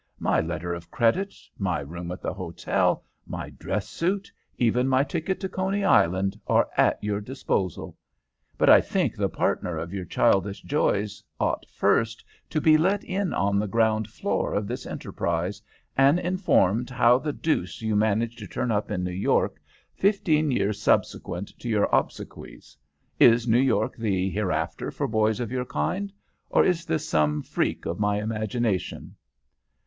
[0.17, 5.39] My letter of credit, my room at the hotel, my dress suit, even my ticket
[5.41, 7.95] to Coney Island, are at your disposal;
[8.57, 13.31] but I think the partner of your childish joys ought first to be let in
[13.31, 15.61] on the ground floor of this enterprise,
[15.95, 19.61] and informed how the deuce you manage to turn up in New York
[19.93, 22.75] fifteen years subsequent to your obsequies.
[23.19, 26.11] Is New York the hereafter for boys of your kind,
[26.49, 29.15] or is this some freak of my imagination?'"